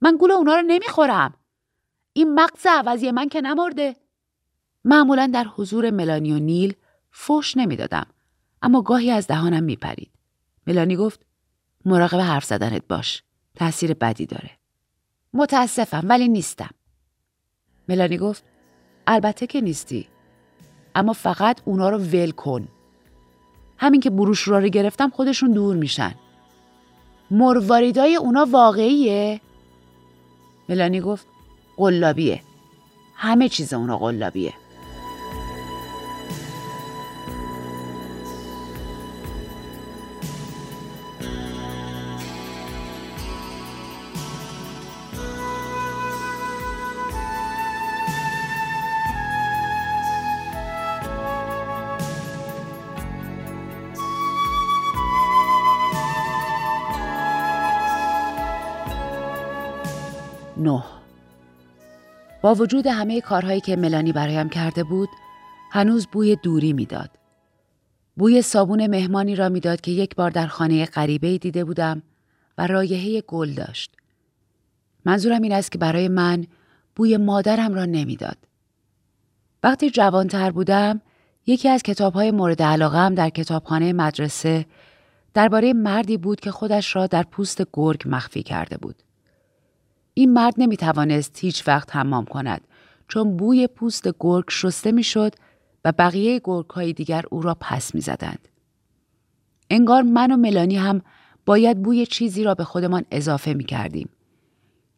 من 0.01 0.17
گول 0.17 0.31
اونا 0.31 0.55
رو 0.55 0.61
نمی‌خورم. 0.61 1.33
این 2.13 2.33
مغز 2.33 2.65
عوضی 2.65 3.11
من 3.11 3.29
که 3.29 3.41
نمرده. 3.41 3.95
معمولا 4.85 5.31
در 5.33 5.45
حضور 5.55 5.91
ملانی 5.91 6.33
و 6.33 6.39
نیل 6.39 6.75
فوش 7.17 7.57
نمی‌دادم 7.57 8.05
اما 8.61 8.81
گاهی 8.81 9.11
از 9.11 9.27
دهانم 9.27 9.63
میپرید. 9.63 10.11
ملانی 10.67 10.95
گفت 10.95 11.25
مراقب 11.85 12.19
حرف 12.19 12.45
زدنت 12.45 12.87
باش. 12.87 13.23
تاثیر 13.55 13.93
بدی 13.93 14.25
داره. 14.25 14.51
متاسفم 15.33 16.01
ولی 16.03 16.27
نیستم. 16.27 16.69
ملانی 17.89 18.17
گفت 18.17 18.43
البته 19.07 19.47
که 19.47 19.61
نیستی 19.61 20.07
اما 20.95 21.13
فقط 21.13 21.61
اونا 21.65 21.89
رو 21.89 21.97
ول 21.97 22.31
کن 22.31 22.67
همین 23.77 24.01
که 24.01 24.09
بروش 24.09 24.47
را 24.47 24.59
رو 24.59 24.67
گرفتم 24.67 25.09
خودشون 25.09 25.51
دور 25.51 25.75
میشن 25.75 26.15
مرواریدای 27.31 28.15
اونا 28.15 28.47
واقعیه؟ 28.51 29.41
ملانی 30.69 31.01
گفت 31.01 31.27
قلابیه 31.77 32.41
همه 33.15 33.49
چیز 33.49 33.73
اونا 33.73 33.97
قلابیه 33.97 34.53
نه 60.65 60.83
با 62.41 62.55
وجود 62.55 62.87
همه 62.87 63.21
کارهایی 63.21 63.61
که 63.61 63.75
ملانی 63.75 64.11
برایم 64.11 64.49
کرده 64.49 64.83
بود 64.83 65.09
هنوز 65.71 66.07
بوی 66.07 66.35
دوری 66.35 66.73
می‌داد. 66.73 67.09
بوی 68.15 68.41
صابون 68.41 68.87
مهمانی 68.87 69.35
را 69.35 69.49
می‌داد 69.49 69.81
که 69.81 69.91
یک 69.91 70.15
بار 70.15 70.29
در 70.29 70.47
خانه 70.47 70.85
غریبه 70.85 71.37
دیده 71.37 71.63
بودم 71.63 72.03
و 72.57 72.67
رایحه 72.67 73.21
گل 73.21 73.51
داشت. 73.51 73.91
منظورم 75.05 75.41
این 75.41 75.51
است 75.51 75.71
که 75.71 75.77
برای 75.77 76.07
من 76.07 76.45
بوی 76.95 77.17
مادرم 77.17 77.73
را 77.73 77.85
نمی‌داد. 77.85 78.37
وقتی 79.63 79.89
جوانتر 79.89 80.51
بودم 80.51 81.01
یکی 81.47 81.69
از 81.69 81.83
کتابهای 81.83 82.31
مورد 82.31 82.61
علاقه 82.61 83.09
در 83.09 83.29
کتابخانه 83.29 83.93
مدرسه 83.93 84.65
درباره 85.33 85.73
مردی 85.73 86.17
بود 86.17 86.39
که 86.39 86.51
خودش 86.51 86.95
را 86.95 87.07
در 87.07 87.23
پوست 87.23 87.63
گرگ 87.73 88.01
مخفی 88.05 88.43
کرده 88.43 88.77
بود. 88.77 89.03
این 90.17 90.33
مرد 90.33 90.53
نمی 90.57 90.77
توانست 90.77 91.39
هیچ 91.39 91.67
وقت 91.67 91.95
حمام 91.95 92.25
کند 92.25 92.61
چون 93.07 93.37
بوی 93.37 93.67
پوست 93.67 94.09
گرگ 94.19 94.45
شسته 94.49 94.91
می 94.91 95.03
شد 95.03 95.35
و 95.85 95.91
بقیه 95.91 96.41
گرگ 96.43 96.69
های 96.69 96.93
دیگر 96.93 97.25
او 97.29 97.41
را 97.41 97.57
پس 97.59 97.95
می 97.95 98.01
زدند. 98.01 98.47
انگار 99.69 100.01
من 100.01 100.31
و 100.31 100.37
ملانی 100.37 100.77
هم 100.77 101.01
باید 101.45 101.81
بوی 101.81 102.05
چیزی 102.05 102.43
را 102.43 102.55
به 102.55 102.63
خودمان 102.63 103.05
اضافه 103.11 103.53
می 103.53 103.63
کردیم. 103.63 104.09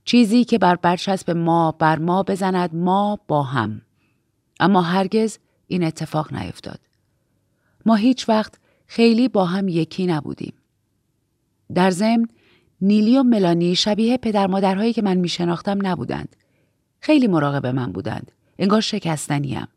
چیزی 0.03 0.43
که 0.43 0.57
بر 0.57 0.75
برچسب 0.75 1.31
ما 1.31 1.71
بر 1.71 2.00
ما 2.00 2.24
بزند 2.24 2.75
ما 2.75 3.19
با 3.27 3.43
هم. 3.43 3.81
اما 4.59 4.81
هرگز 4.81 5.39
این 5.67 5.83
اتفاق 5.83 6.33
نیفتاد. 6.33 6.79
ما 7.86 7.95
هیچ 7.95 8.29
وقت 8.29 8.55
خیلی 8.88 9.27
با 9.27 9.45
هم 9.45 9.67
یکی 9.67 10.07
نبودیم. 10.07 10.53
در 11.74 11.91
ضمن 11.91 12.27
نیلی 12.81 13.17
و 13.17 13.24
ملانی 13.24 13.75
شبیه 13.75 14.17
پدر 14.17 14.48
مادرهایی 14.48 14.93
که 14.93 15.01
من 15.01 15.17
می 15.17 15.29
شناختم 15.29 15.88
نبودند. 15.88 16.36
خیلی 17.00 17.27
مراقب 17.27 17.65
من 17.65 17.91
بودند. 17.91 18.31
انگار 18.60 18.81
شکستنیم. 18.81 19.67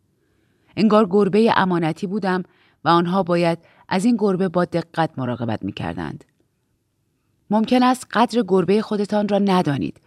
انگار 0.76 1.06
گربه 1.10 1.52
امانتی 1.56 2.06
بودم 2.06 2.42
و 2.84 2.88
آنها 2.88 3.22
باید 3.22 3.58
از 3.88 4.04
این 4.04 4.16
گربه 4.18 4.48
با 4.48 4.64
دقت 4.64 5.10
مراقبت 5.16 5.62
می 5.62 5.72
کردند. 5.72 6.24
ممکن 7.50 7.82
است 7.82 8.06
قدر 8.12 8.44
گربه 8.48 8.82
خودتان 8.82 9.28
را 9.28 9.38
ندانید. 9.38 10.00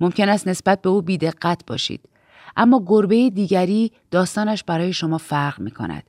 ممکن 0.00 0.28
است 0.28 0.48
نسبت 0.48 0.82
به 0.82 0.88
او 0.88 1.02
بیدقت 1.02 1.66
باشید. 1.66 2.08
اما 2.56 2.82
گربه 2.86 3.30
دیگری 3.30 3.92
داستانش 4.10 4.64
برای 4.64 4.92
شما 4.92 5.18
فرق 5.18 5.60
می 5.60 5.70
کند. 5.70 6.02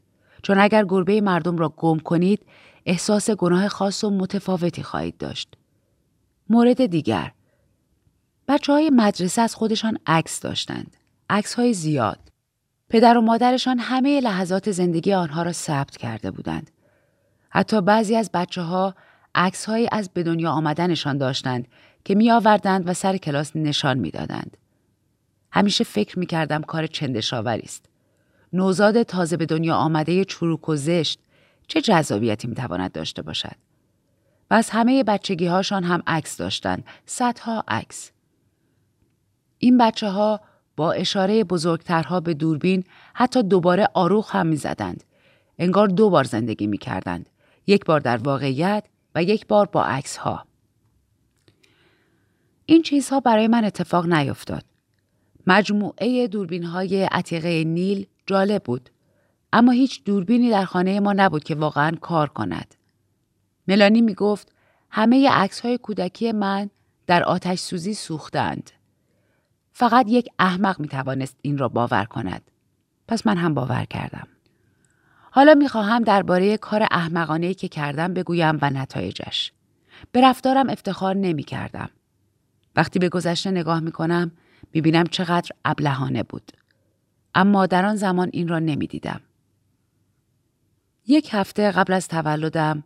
چون 0.44 0.58
اگر 0.58 0.86
گربه 0.90 1.22
مردم 1.22 1.58
را 1.58 1.74
گم 1.78 2.00
کنید 2.00 2.46
احساس 2.86 3.30
گناه 3.30 3.68
خاص 3.68 4.04
و 4.04 4.10
متفاوتی 4.10 4.84
خواهید 4.84 5.18
داشت. 5.18 5.56
مورد 6.50 6.86
دیگر 6.86 7.32
بچه 8.48 8.74
های 8.74 8.90
مدرسه 8.90 9.42
از 9.42 9.56
خودشان 9.56 9.98
عکس 10.08 10.40
داشتند. 10.40 10.98
عکس 11.30 11.54
های 11.54 11.74
زیاد. 11.74 12.20
پدر 12.90 13.18
و 13.18 13.22
مادرشان 13.22 13.80
همه 13.80 14.20
لحظات 14.20 14.72
زندگی 14.72 15.14
آنها 15.14 15.44
را 15.44 15.52
ثبت 15.52 15.98
کرده 15.98 16.32
بودند. 16.32 16.72
حتی 17.50 17.82
بعضی 17.82 18.16
از 18.16 18.30
بچه 18.34 18.62
ها 18.62 18.96
عکس 19.36 19.70
از 19.92 20.10
به 20.10 20.24
دنیا 20.24 20.52
آمدنشان 20.52 21.18
داشتند 21.18 21.68
که 22.06 22.16
می 22.16 22.32
آوردند 22.32 22.90
و 22.90 22.94
سر 22.94 23.18
کلاس 23.18 23.56
نشان 23.56 23.98
می 23.98 24.12
دادند. 24.12 24.58
همیشه 25.52 25.84
فکر 25.84 26.20
می 26.20 26.26
کردم 26.26 26.62
کار 26.62 26.88
چندشاوری 26.88 27.64
است. 27.64 27.86
نوزاد 28.54 29.04
تازه 29.04 29.38
به 29.38 29.46
دنیا 29.46 29.76
آمده 29.76 30.26
چروک 30.26 30.70
و 30.70 30.76
زشت 30.76 31.20
چه 31.68 31.82
جذابیتی 31.82 32.48
می 32.48 32.56
تواند 32.56 32.92
داشته 32.92 33.22
باشد؟ 33.22 33.56
و 34.52 34.54
از 34.54 34.70
همه 34.70 35.04
بچگی 35.04 35.46
هاشان 35.46 35.84
هم 35.84 36.04
عکس 36.08 36.38
داشتند. 36.38 36.84
صدها 37.06 37.64
عکس. 37.68 38.12
این 39.58 39.78
بچه 39.78 40.10
ها 40.10 40.42
با 40.76 40.92
اشاره 40.92 41.44
بزرگترها 41.44 42.20
به 42.20 42.34
دوربین 42.34 42.84
حتی 43.14 43.44
دوباره 43.44 43.88
آروخ 43.94 44.36
هم 44.36 44.48
می 44.48 44.56
زدند. 44.56 45.04
انگار 45.60 45.88
دو 45.88 46.10
بار 46.10 46.24
زندگی 46.24 46.68
می 46.68 46.78
کردند. 46.78 47.30
یک 47.68 47.86
بار 47.86 48.00
در 48.00 48.18
واقعیت 48.18 48.86
و 49.16 49.24
یک 49.24 49.48
بار 49.48 49.66
با 49.66 49.84
عکس 49.84 50.18
ها. 50.18 50.46
این 52.66 52.82
چیزها 52.82 53.20
برای 53.20 53.48
من 53.48 53.66
اتفاق 53.66 54.06
نیفتاد. 54.06 54.64
مجموعه 55.48 56.28
دوربین 56.28 56.64
های 56.64 57.04
عتیقه 57.04 57.64
نیل 57.64 58.06
جالب 58.26 58.64
بود. 58.64 58.90
اما 59.54 59.72
هیچ 59.72 60.04
دوربینی 60.04 60.50
در 60.50 60.66
خانه 60.66 61.00
ما 61.00 61.14
نبود 61.14 61.44
که 61.44 61.56
واقعا 61.56 61.92
کار 62.02 62.30
کند. 62.30 62.76
ملانی 63.70 64.02
می 64.02 64.14
گفت 64.14 64.52
همه 64.90 65.30
عکس 65.30 65.60
های 65.60 65.78
کودکی 65.78 66.32
من 66.32 66.70
در 67.08 67.24
آتش 67.24 67.60
سوزی 67.60 67.94
سوختند. 67.94 68.72
فقط 69.74 70.06
یک 70.10 70.30
احمق 70.40 70.80
می 70.80 70.88
توانست 70.88 71.38
این 71.42 71.58
را 71.58 71.70
باور 71.70 72.06
کند. 72.06 72.42
پس 73.08 73.28
من 73.28 73.38
هم 73.38 73.54
باور 73.54 73.86
کردم. 73.86 74.28
حالا 75.32 75.54
می 75.54 75.68
خواهم 75.68 76.04
درباره 76.04 76.58
کار 76.58 76.88
احمقانه 76.92 77.54
که 77.54 77.68
کردم 77.68 78.14
بگویم 78.14 78.60
و 78.62 78.70
نتایجش. 78.70 79.52
به 80.12 80.22
رفتارم 80.22 80.70
افتخار 80.70 81.16
نمی 81.16 81.44
کردم. 81.44 81.90
وقتی 82.76 83.00
به 83.00 83.10
گذشته 83.10 83.52
نگاه 83.52 83.80
می 83.80 83.92
کنم 83.92 84.32
می 84.74 84.82
بینم 84.82 85.04
چقدر 85.04 85.52
ابلهانه 85.66 86.24
بود. 86.24 86.52
اما 87.36 87.66
در 87.66 87.86
آن 87.86 87.96
زمان 87.96 88.30
این 88.34 88.48
را 88.48 88.60
نمی 88.60 88.88
دیدم. 88.88 89.22
یک 91.08 91.30
هفته 91.32 91.72
قبل 91.72 91.94
از 91.94 92.08
تولدم 92.08 92.84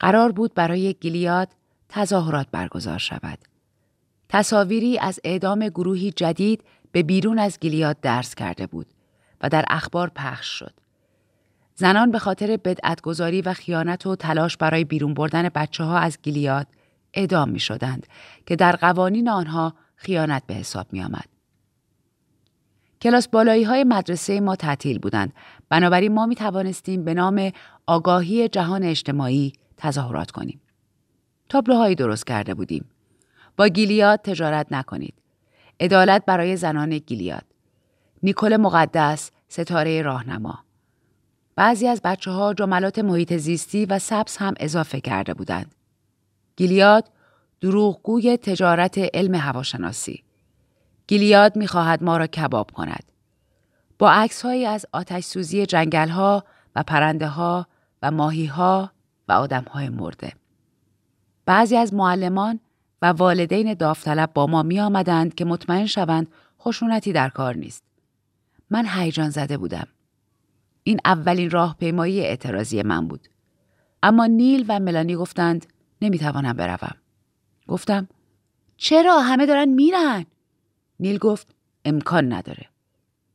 قرار 0.00 0.32
بود 0.32 0.54
برای 0.54 0.94
گیلیاد 0.94 1.48
تظاهرات 1.88 2.46
برگزار 2.52 2.98
شود. 2.98 3.38
تصاویری 4.28 4.98
از 4.98 5.20
اعدام 5.24 5.68
گروهی 5.68 6.10
جدید 6.10 6.64
به 6.92 7.02
بیرون 7.02 7.38
از 7.38 7.60
گیلیاد 7.60 8.00
درس 8.00 8.34
کرده 8.34 8.66
بود 8.66 8.86
و 9.40 9.48
در 9.48 9.64
اخبار 9.68 10.10
پخش 10.14 10.46
شد. 10.46 10.74
زنان 11.74 12.10
به 12.10 12.18
خاطر 12.18 12.56
بدعتگذاری 12.56 13.42
و 13.42 13.52
خیانت 13.52 14.06
و 14.06 14.16
تلاش 14.16 14.56
برای 14.56 14.84
بیرون 14.84 15.14
بردن 15.14 15.48
بچه 15.48 15.84
ها 15.84 15.98
از 15.98 16.18
گیلیاد 16.22 16.66
اعدام 17.14 17.48
می 17.48 17.60
شدند 17.60 18.06
که 18.46 18.56
در 18.56 18.76
قوانین 18.76 19.28
آنها 19.28 19.74
خیانت 19.96 20.42
به 20.46 20.54
حساب 20.54 20.86
می 20.92 21.02
آمد. 21.02 21.28
کلاس 23.02 23.28
بالایی 23.28 23.64
های 23.64 23.84
مدرسه 23.84 24.40
ما 24.40 24.56
تعطیل 24.56 24.98
بودند 24.98 25.32
بنابراین 25.68 26.14
ما 26.14 26.26
می 26.26 26.34
توانستیم 26.34 27.04
به 27.04 27.14
نام 27.14 27.52
آگاهی 27.86 28.48
جهان 28.48 28.82
اجتماعی 28.82 29.52
تظاهرات 29.76 30.30
کنیم. 30.30 30.60
تابلوهایی 31.48 31.94
درست 31.94 32.26
کرده 32.26 32.54
بودیم. 32.54 32.84
با 33.56 33.68
گیلیاد 33.68 34.20
تجارت 34.20 34.66
نکنید. 34.70 35.14
عدالت 35.80 36.24
برای 36.24 36.56
زنان 36.56 36.98
گیلیاد. 36.98 37.44
نیکل 38.22 38.56
مقدس 38.56 39.30
ستاره 39.48 40.02
راهنما. 40.02 40.58
بعضی 41.56 41.88
از 41.88 42.00
بچه 42.04 42.30
ها 42.30 42.54
جملات 42.54 42.98
محیط 42.98 43.36
زیستی 43.36 43.86
و 43.86 43.98
سبز 43.98 44.36
هم 44.36 44.54
اضافه 44.60 45.00
کرده 45.00 45.34
بودند. 45.34 45.74
گیلیاد 46.56 47.10
دروغگوی 47.60 48.36
تجارت 48.36 48.98
علم 48.98 49.34
هواشناسی. 49.34 50.22
گیلیاد 51.06 51.56
می‌خواهد 51.56 52.04
ما 52.04 52.16
را 52.16 52.26
کباب 52.26 52.70
کند. 52.70 53.04
با 53.98 54.10
عکس 54.10 54.44
از 54.44 54.86
آتش 54.92 55.24
سوزی 55.24 55.66
جنگل 55.66 56.08
ها 56.08 56.44
و 56.76 56.82
پرنده 56.82 57.26
ها 57.26 57.66
و 58.02 58.10
ماهی 58.10 58.46
ها 58.46 58.90
و 59.28 59.32
آدم 59.32 59.62
های 59.62 59.88
مرده. 59.88 60.32
بعضی 61.46 61.76
از 61.76 61.94
معلمان 61.94 62.60
و 63.02 63.06
والدین 63.06 63.74
داوطلب 63.74 64.32
با 64.34 64.46
ما 64.46 64.62
می 64.62 64.80
آمدند 64.80 65.34
که 65.34 65.44
مطمئن 65.44 65.86
شوند 65.86 66.28
خشونتی 66.60 67.12
در 67.12 67.28
کار 67.28 67.56
نیست. 67.56 67.82
من 68.70 68.86
هیجان 68.86 69.30
زده 69.30 69.58
بودم. 69.58 69.88
این 70.82 71.00
اولین 71.04 71.50
راهپیمایی 71.50 72.20
اعتراضی 72.20 72.82
من 72.82 73.08
بود. 73.08 73.28
اما 74.02 74.26
نیل 74.26 74.64
و 74.68 74.80
ملانی 74.80 75.16
گفتند 75.16 75.66
نمی‌توانم 76.02 76.52
بروم. 76.52 76.96
گفتم 77.68 78.08
چرا 78.76 79.20
همه 79.20 79.46
دارن 79.46 79.68
میرن؟ 79.68 80.26
نیل 81.00 81.18
گفت 81.18 81.54
امکان 81.84 82.32
نداره. 82.32 82.66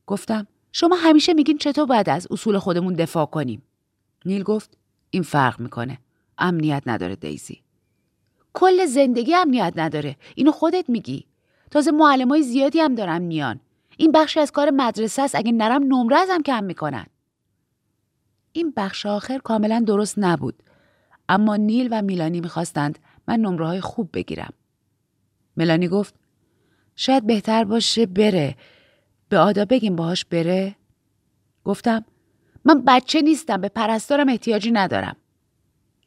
گفتم 0.07 0.47
شما 0.71 0.95
همیشه 0.95 1.33
میگین 1.33 1.57
چطور 1.57 1.85
باید 1.85 2.09
از 2.09 2.27
اصول 2.31 2.57
خودمون 2.57 2.93
دفاع 2.93 3.25
کنیم؟ 3.25 3.61
نیل 4.25 4.43
گفت 4.43 4.77
این 5.11 5.23
فرق 5.23 5.59
می‌کنه. 5.59 5.99
امنیت 6.37 6.83
نداره 6.85 7.15
دیزی. 7.15 7.61
کل 8.53 8.85
زندگی 8.85 9.35
امنیت 9.35 9.73
نداره. 9.75 10.15
اینو 10.35 10.51
خودت 10.51 10.89
میگی. 10.89 11.25
تازه 11.71 11.91
معلمای 11.91 12.43
زیادی 12.43 12.79
هم 12.79 12.95
دارن 12.95 13.21
میان. 13.21 13.59
این 13.97 14.11
بخشی 14.11 14.39
از 14.39 14.51
کار 14.51 14.69
مدرسه 14.69 15.21
است 15.21 15.35
اگه 15.35 15.51
نرم 15.51 15.83
نمره 15.83 16.17
ازم 16.17 16.41
کم 16.41 16.63
می‌کنن. 16.63 17.05
این 18.51 18.73
بخش 18.77 19.05
آخر 19.05 19.37
کاملا 19.37 19.83
درست 19.87 20.15
نبود. 20.17 20.63
اما 21.29 21.55
نیل 21.55 21.87
و 21.91 22.01
میلانی 22.01 22.41
می‌خواستند 22.41 22.99
من 23.27 23.39
نمره 23.39 23.67
های 23.67 23.81
خوب 23.81 24.09
بگیرم. 24.13 24.53
ملانی 25.57 25.87
گفت 25.87 26.15
شاید 26.95 27.27
بهتر 27.27 27.63
باشه 27.63 28.05
بره. 28.05 28.55
به 29.29 29.37
آدا 29.37 29.65
بگیم 29.65 29.95
باهاش 29.95 30.25
بره؟ 30.25 30.75
گفتم 31.63 32.05
من 32.65 32.83
بچه 32.87 33.21
نیستم 33.21 33.61
به 33.61 33.69
پرستارم 33.69 34.29
احتیاجی 34.29 34.71
ندارم. 34.71 35.15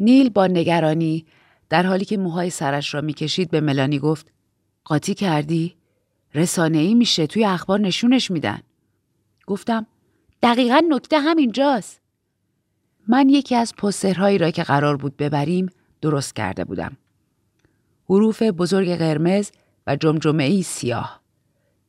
نیل 0.00 0.28
با 0.28 0.46
نگرانی 0.46 1.26
در 1.68 1.86
حالی 1.86 2.04
که 2.04 2.16
موهای 2.16 2.50
سرش 2.50 2.94
را 2.94 3.00
می‌کشید 3.00 3.50
به 3.50 3.60
ملانی 3.60 3.98
گفت 3.98 4.32
قاطی 4.84 5.14
کردی؟ 5.14 5.76
رسانه 6.34 6.78
ای 6.78 6.94
میشه 6.94 7.26
توی 7.26 7.44
اخبار 7.44 7.80
نشونش 7.80 8.30
میدن. 8.30 8.60
گفتم 9.46 9.86
دقیقا 10.42 10.82
نکته 10.88 11.18
همینجاست. 11.18 12.00
من 13.08 13.28
یکی 13.28 13.54
از 13.54 13.74
پسترهایی 13.76 14.38
را 14.38 14.50
که 14.50 14.62
قرار 14.62 14.96
بود 14.96 15.16
ببریم 15.16 15.70
درست 16.00 16.36
کرده 16.36 16.64
بودم. 16.64 16.96
حروف 18.10 18.42
بزرگ 18.42 18.94
قرمز 18.94 19.50
و 19.86 19.96
جمجمه 19.96 20.44
ای 20.44 20.62
سیاه. 20.62 21.20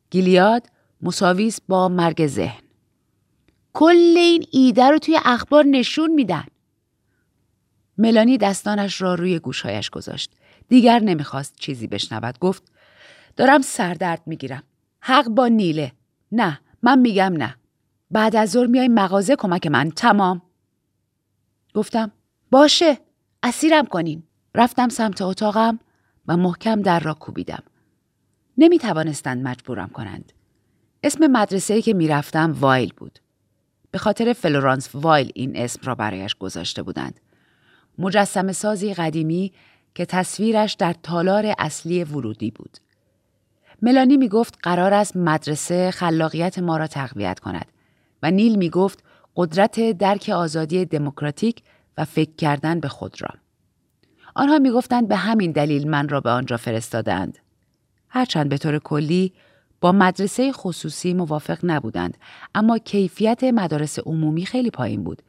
گیلیاد 0.09 0.67
مساویس 1.01 1.61
با 1.67 1.89
مرگ 1.89 2.27
ذهن. 2.27 2.64
کل 3.75 4.13
این 4.17 4.45
ایده 4.51 4.89
رو 4.89 4.99
توی 4.99 5.19
اخبار 5.25 5.65
نشون 5.65 6.11
میدن. 6.11 6.45
ملانی 7.97 8.37
دستانش 8.37 9.01
را 9.01 9.15
روی 9.15 9.39
گوشهایش 9.39 9.89
گذاشت. 9.89 10.31
دیگر 10.67 10.99
نمی‌خواست 10.99 11.55
چیزی 11.59 11.87
بشنود. 11.87 12.39
گفت 12.39 12.63
دارم 13.35 13.61
سردرد 13.61 14.21
می‌گیرم. 14.25 14.63
حق 14.99 15.27
با 15.27 15.47
نیله. 15.47 15.91
نه 16.31 16.59
من 16.83 16.99
میگم 16.99 17.33
نه. 17.37 17.55
بعد 18.11 18.35
از 18.35 18.51
ظهر 18.51 18.67
میای 18.67 18.87
مغازه 18.87 19.35
کمک 19.35 19.67
من 19.67 19.91
تمام. 19.91 20.41
گفتم 21.73 22.11
باشه 22.51 22.97
اسیرم 23.43 23.85
کنین. 23.85 24.23
رفتم 24.55 24.89
سمت 24.89 25.21
اتاقم 25.21 25.79
و 26.27 26.37
محکم 26.37 26.81
در 26.81 26.99
را 26.99 27.13
کوبیدم. 27.13 27.63
نمی 28.57 28.79
توانستند 28.79 29.47
مجبورم 29.47 29.89
کنند. 29.89 30.33
اسم 31.03 31.27
مدرسه‌ای 31.27 31.81
که 31.81 31.93
می‌رفتم 31.93 32.55
وایل 32.59 32.93
بود. 32.97 33.19
به 33.95 33.99
خاطر 33.99 34.33
فلورانس 34.33 34.89
وایل 34.93 35.31
این 35.35 35.57
اسم 35.57 35.79
را 35.83 35.95
برایش 35.95 36.35
گذاشته 36.35 36.83
بودند. 36.83 37.19
مجسمه 37.97 38.51
سازی 38.51 38.93
قدیمی 38.93 39.53
که 39.93 40.05
تصویرش 40.05 40.73
در 40.73 40.95
تالار 41.03 41.53
اصلی 41.57 42.03
ورودی 42.03 42.51
بود. 42.51 42.77
ملانی 43.81 44.17
می 44.17 44.29
گفت 44.29 44.57
قرار 44.63 44.93
است 44.93 45.17
مدرسه 45.17 45.91
خلاقیت 45.91 46.59
ما 46.59 46.77
را 46.77 46.87
تقویت 46.87 47.39
کند 47.39 47.65
و 48.23 48.31
نیل 48.31 48.55
می 48.55 48.69
گفت 48.69 49.03
قدرت 49.35 49.91
درک 49.91 50.31
آزادی 50.35 50.85
دموکراتیک 50.85 51.61
و 51.97 52.05
فکر 52.05 52.35
کردن 52.37 52.79
به 52.79 52.87
خود 52.87 53.21
را. 53.21 53.29
آنها 54.35 54.59
می 54.59 54.71
گفتند 54.71 55.07
به 55.07 55.15
همین 55.15 55.51
دلیل 55.51 55.87
من 55.89 56.09
را 56.09 56.21
به 56.21 56.29
آنجا 56.29 56.57
فرستادند. 56.57 57.37
هرچند 58.09 58.49
به 58.49 58.57
طور 58.57 58.79
کلی 58.79 59.33
با 59.85 59.91
مدرسه 59.91 60.51
خصوصی 60.51 61.13
موافق 61.13 61.59
نبودند 61.63 62.17
اما 62.55 62.77
کیفیت 62.77 63.43
مدارس 63.43 63.99
عمومی 63.99 64.45
خیلی 64.45 64.69
پایین 64.69 65.03
بود 65.03 65.21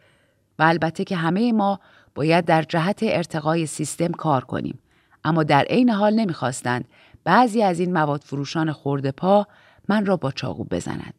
و 0.59 0.63
البته 0.63 1.05
که 1.05 1.17
همه 1.17 1.53
ما 1.53 1.81
باید 2.15 2.45
در 2.45 2.63
جهت 2.63 2.99
ارتقای 3.03 3.67
سیستم 3.67 4.13
کار 4.13 4.45
کنیم. 4.45 4.79
اما 5.25 5.43
در 5.43 5.63
عین 5.63 5.91
حال 5.91 6.15
نمی‌خواستند 6.15 6.89
بعضی 7.25 7.63
از 7.63 7.81
این 7.81 7.93
مواد 7.93 8.21
فروشان 8.21 8.73
خورده 8.73 9.13
پا 9.13 9.47
من 9.89 10.07
را 10.07 10.17
با 10.17 10.31
چاقو 10.31 10.65
بزنند. 10.65 11.15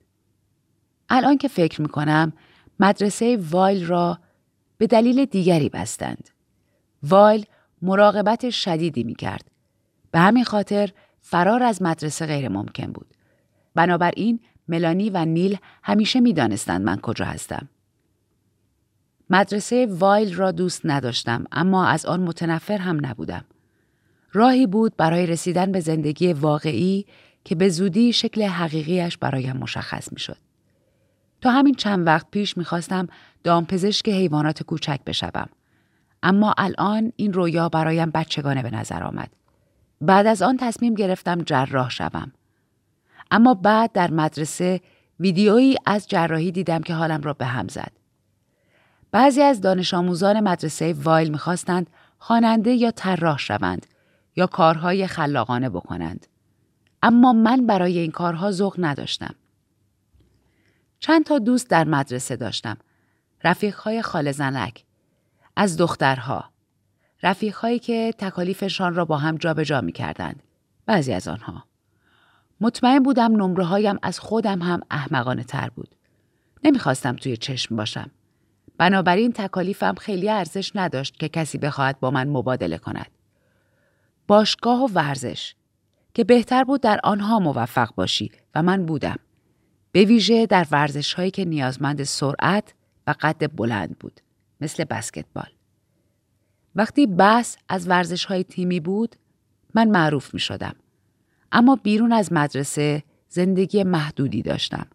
الان 1.09 1.37
که 1.37 1.47
فکر 1.47 1.81
می 1.81 1.89
کنم 1.89 2.33
مدرسه 2.79 3.37
وایل 3.51 3.85
را 3.85 4.19
به 4.77 4.87
دلیل 4.87 5.25
دیگری 5.25 5.69
بستند. 5.69 6.29
وایل 7.03 7.45
مراقبت 7.81 8.49
شدیدی 8.49 9.03
می 9.03 9.15
کرد 9.15 9.51
به 10.11 10.19
همین 10.19 10.43
خاطر 10.43 10.89
فرار 11.21 11.63
از 11.63 11.81
مدرسه 11.81 12.25
غیر 12.25 12.49
ممکن 12.49 12.91
بود. 12.91 13.16
بنابراین 13.77 14.39
ملانی 14.67 15.09
و 15.09 15.25
نیل 15.25 15.57
همیشه 15.83 16.19
می 16.19 16.33
دانستند 16.33 16.81
من 16.85 16.99
کجا 16.99 17.25
هستم. 17.25 17.69
مدرسه 19.29 19.87
وایل 19.89 20.35
را 20.35 20.51
دوست 20.51 20.81
نداشتم 20.85 21.45
اما 21.51 21.85
از 21.85 22.05
آن 22.05 22.19
متنفر 22.19 22.77
هم 22.77 23.05
نبودم. 23.05 23.45
راهی 24.33 24.67
بود 24.67 24.95
برای 24.97 25.25
رسیدن 25.25 25.71
به 25.71 25.79
زندگی 25.79 26.33
واقعی 26.33 27.05
که 27.43 27.55
به 27.55 27.69
زودی 27.69 28.13
شکل 28.13 28.43
حقیقیش 28.43 29.17
برایم 29.17 29.57
مشخص 29.57 30.13
می 30.13 30.19
شد. 30.19 30.37
تا 31.41 31.51
همین 31.51 31.75
چند 31.75 32.07
وقت 32.07 32.31
پیش 32.31 32.57
می‌خواستم 32.57 33.07
دامپزشک 33.43 34.09
حیوانات 34.09 34.63
کوچک 34.63 34.99
بشوم. 35.05 35.49
اما 36.23 36.53
الان 36.57 37.13
این 37.15 37.33
رویا 37.33 37.69
برایم 37.69 38.11
بچگانه 38.11 38.63
به 38.63 38.71
نظر 38.71 39.03
آمد. 39.03 39.29
بعد 40.01 40.27
از 40.27 40.41
آن 40.41 40.57
تصمیم 40.57 40.93
گرفتم 40.93 41.41
جراح 41.41 41.89
شوم. 41.89 42.31
اما 43.31 43.53
بعد 43.53 43.91
در 43.91 44.11
مدرسه 44.11 44.81
ویدیویی 45.19 45.77
از 45.85 46.07
جراحی 46.07 46.51
دیدم 46.51 46.81
که 46.81 46.93
حالم 46.93 47.21
را 47.21 47.33
به 47.33 47.45
هم 47.45 47.67
زد. 47.67 47.91
بعضی 49.11 49.41
از 49.41 49.61
دانش 49.61 49.93
آموزان 49.93 50.39
مدرسه 50.39 50.93
وایل 50.93 51.31
می‌خواستند 51.31 51.89
خواننده 52.19 52.71
یا 52.71 52.91
طراح 52.91 53.37
شوند 53.37 53.85
یا 54.35 54.47
کارهای 54.47 55.07
خلاقانه 55.07 55.69
بکنند. 55.69 56.27
اما 57.03 57.33
من 57.33 57.67
برای 57.67 57.97
این 57.99 58.11
کارها 58.11 58.51
ذوق 58.51 58.75
نداشتم. 58.77 59.35
چند 60.99 61.23
تا 61.25 61.39
دوست 61.39 61.69
در 61.69 61.83
مدرسه 61.83 62.35
داشتم. 62.35 62.77
رفیقهای 63.43 64.01
خال 64.01 64.31
زنک. 64.31 64.83
از 65.55 65.77
دخترها. 65.77 66.49
رفیقهایی 67.23 67.79
که 67.79 68.13
تکالیفشان 68.17 68.95
را 68.95 69.05
با 69.05 69.17
هم 69.17 69.37
جابجا 69.37 69.63
جا 69.63 69.81
می 69.81 69.91
کردند. 69.91 70.43
بعضی 70.85 71.13
از 71.13 71.27
آنها. 71.27 71.63
مطمئن 72.61 72.99
بودم 72.99 73.31
نمره 73.35 73.63
هایم 73.63 73.97
از 74.01 74.19
خودم 74.19 74.61
هم 74.61 74.81
احمقانه 74.91 75.43
تر 75.43 75.69
بود. 75.69 75.95
نمی‌خواستم 76.63 77.15
توی 77.15 77.37
چشم 77.37 77.75
باشم. 77.75 78.11
بنابراین 78.77 79.31
تکالیفم 79.31 79.95
خیلی 79.95 80.29
ارزش 80.29 80.71
نداشت 80.75 81.19
که 81.19 81.29
کسی 81.29 81.57
بخواهد 81.57 81.99
با 81.99 82.11
من 82.11 82.27
مبادله 82.27 82.77
کند. 82.77 83.11
باشگاه 84.27 84.83
و 84.83 84.87
ورزش 84.87 85.55
که 86.13 86.23
بهتر 86.23 86.63
بود 86.63 86.81
در 86.81 86.99
آنها 87.03 87.39
موفق 87.39 87.95
باشی 87.95 88.31
و 88.55 88.63
من 88.63 88.85
بودم. 88.85 89.17
به 89.91 90.03
ویژه 90.03 90.45
در 90.45 90.67
ورزش 90.71 91.13
هایی 91.13 91.31
که 91.31 91.45
نیازمند 91.45 92.03
سرعت 92.03 92.73
و 93.07 93.15
قد 93.21 93.55
بلند 93.55 93.99
بود 93.99 94.21
مثل 94.61 94.83
بسکتبال. 94.83 95.49
وقتی 96.75 97.07
بحث 97.07 97.57
از 97.69 97.89
ورزش 97.89 98.25
های 98.25 98.43
تیمی 98.43 98.79
بود 98.79 99.15
من 99.73 99.87
معروف 99.87 100.33
می 100.33 100.39
شدم. 100.39 100.75
اما 101.51 101.75
بیرون 101.75 102.11
از 102.11 102.33
مدرسه 102.33 103.03
زندگی 103.29 103.83
محدودی 103.83 104.41
داشتم 104.41 104.87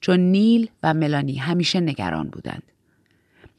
چون 0.00 0.20
نیل 0.20 0.70
و 0.82 0.94
ملانی 0.94 1.34
همیشه 1.34 1.80
نگران 1.80 2.28
بودند. 2.28 2.62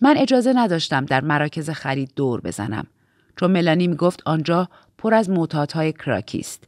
من 0.01 0.17
اجازه 0.17 0.53
نداشتم 0.55 1.05
در 1.05 1.21
مراکز 1.21 1.69
خرید 1.69 2.11
دور 2.15 2.41
بزنم 2.41 2.87
چون 3.35 3.51
ملانی 3.51 3.87
می 3.87 3.95
گفت 3.95 4.21
آنجا 4.25 4.69
پر 4.97 5.13
از 5.13 5.29
معتادهای 5.29 5.93
کراکی 5.93 6.39
است 6.39 6.63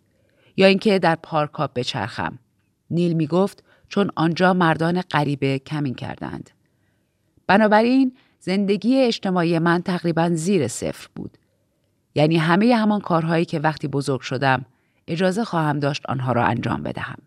یا 0.57 0.67
اینکه 0.67 0.99
در 0.99 1.15
پارکا 1.15 1.67
بچرخم. 1.67 2.39
نیل 2.89 3.13
می 3.13 3.27
گفت 3.27 3.63
چون 3.89 4.11
آنجا 4.15 4.53
مردان 4.53 5.01
غریبه 5.01 5.59
کمین 5.59 5.93
کردند. 5.93 6.49
بنابراین 7.47 8.13
زندگی 8.39 9.01
اجتماعی 9.01 9.59
من 9.59 9.81
تقریبا 9.81 10.29
زیر 10.33 10.67
صفر 10.67 11.07
بود. 11.15 11.37
یعنی 12.15 12.37
همه 12.37 12.75
همان 12.75 12.99
کارهایی 12.99 13.45
که 13.45 13.59
وقتی 13.59 13.87
بزرگ 13.87 14.21
شدم 14.21 14.65
اجازه 15.07 15.43
خواهم 15.43 15.79
داشت 15.79 16.05
آنها 16.05 16.31
را 16.31 16.45
انجام 16.45 16.83
بدهم. 16.83 17.17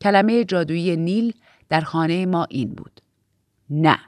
کلمه 0.00 0.44
جادویی 0.44 0.96
نیل 0.96 1.34
در 1.68 1.80
خانه 1.80 2.26
ما 2.26 2.46
این 2.50 2.74
بود. 2.74 3.00
نه. 3.70 3.98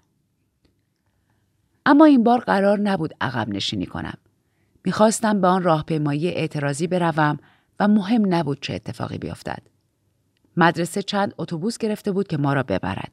اما 1.87 2.05
این 2.05 2.25
بار 2.25 2.41
قرار 2.41 2.79
نبود 2.79 3.15
عقب 3.21 3.49
نشینی 3.49 3.87
کنم. 3.87 4.19
می‌خواستم 4.85 5.41
به 5.41 5.47
آن 5.47 5.63
راهپیمایی 5.63 6.29
اعتراضی 6.29 6.87
بروم 6.87 7.39
و 7.81 7.89
مهم 7.89 8.35
نبود 8.35 8.59
چه 8.61 8.75
اتفاقی 8.75 9.19
بیفتد. 9.19 9.63
مدرسه 10.57 11.03
چند 11.03 11.35
اتوبوس 11.39 11.79
گرفته 11.79 12.13
بود 12.13 12.29
که 12.29 12.37
ما 12.37 12.53
را 12.53 12.63
ببرد. 12.63 13.13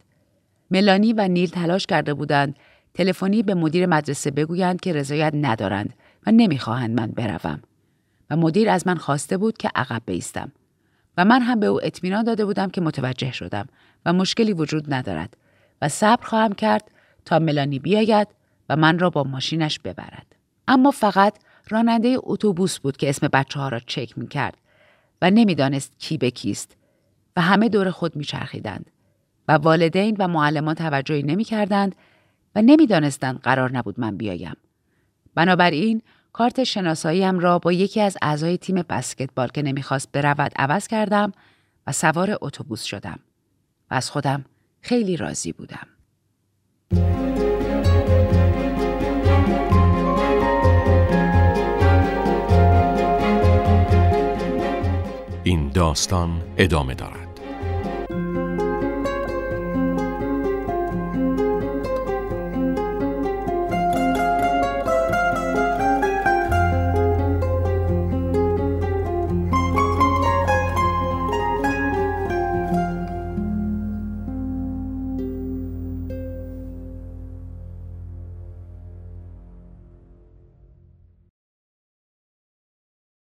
ملانی 0.71 1.13
و 1.13 1.27
نیل 1.27 1.49
تلاش 1.49 1.85
کرده 1.85 2.13
بودند 2.13 2.55
تلفنی 2.93 3.43
به 3.43 3.53
مدیر 3.53 3.85
مدرسه 3.85 4.31
بگویند 4.31 4.79
که 4.79 4.93
رضایت 4.93 5.33
ندارند 5.35 5.93
و 6.27 6.31
نمی‌خواهند 6.31 6.99
من 6.99 7.07
بروم. 7.07 7.61
و 8.29 8.35
مدیر 8.35 8.69
از 8.69 8.87
من 8.87 8.95
خواسته 8.95 9.37
بود 9.37 9.57
که 9.57 9.69
عقب 9.75 10.01
بیستم. 10.05 10.51
و 11.17 11.25
من 11.25 11.41
هم 11.41 11.59
به 11.59 11.65
او 11.65 11.85
اطمینان 11.85 12.23
داده 12.23 12.45
بودم 12.45 12.69
که 12.69 12.81
متوجه 12.81 13.31
شدم 13.31 13.67
و 14.05 14.13
مشکلی 14.13 14.53
وجود 14.53 14.93
ندارد 14.93 15.37
و 15.81 15.89
صبر 15.89 16.25
خواهم 16.25 16.53
کرد 16.53 16.91
تا 17.25 17.39
ملانی 17.39 17.79
بیاید 17.79 18.27
و 18.69 18.75
من 18.75 18.99
را 18.99 19.09
با 19.09 19.23
ماشینش 19.23 19.79
ببرد. 19.79 20.35
اما 20.67 20.91
فقط 20.91 21.33
راننده 21.69 22.17
اتوبوس 22.23 22.79
بود 22.79 22.97
که 22.97 23.09
اسم 23.09 23.27
بچه 23.27 23.59
ها 23.59 23.69
را 23.69 23.79
چک 23.79 24.17
می 24.17 24.27
کرد 24.27 24.57
و 25.21 25.31
نمی‌دانست 25.31 25.93
کی 25.99 26.17
به 26.17 26.31
کیست 26.31 26.77
و 27.35 27.41
همه 27.41 27.69
دور 27.69 27.91
خود 27.91 28.15
میچرخیدند 28.15 28.91
و 29.47 29.53
والدین 29.53 30.15
و 30.19 30.27
معلمان 30.27 30.75
توجهی 30.75 31.23
نمی 31.23 31.43
کردند 31.43 31.95
و 32.55 32.61
نمی‌دانستند 32.61 33.39
قرار 33.39 33.71
نبود 33.71 33.99
من 33.99 34.17
بیایم. 34.17 34.55
بنابراین 35.35 36.01
کارت 36.35 36.63
شناساییم 36.63 37.39
را 37.39 37.59
با 37.59 37.71
یکی 37.71 38.01
از 38.01 38.17
اعضای 38.21 38.57
تیم 38.57 38.75
بسکتبال 38.89 39.47
که 39.47 39.61
نمی‌خواست 39.61 40.11
برود 40.11 40.51
عوض 40.55 40.87
کردم 40.87 41.31
و 41.87 41.91
سوار 41.91 42.37
اتوبوس 42.41 42.83
شدم 42.83 43.19
و 43.91 43.93
از 43.93 44.09
خودم 44.09 44.45
خیلی 44.81 45.17
راضی 45.17 45.51
بودم. 45.51 45.87
این 55.43 55.69
داستان 55.69 56.41
ادامه 56.57 56.93
دارد. 56.93 57.24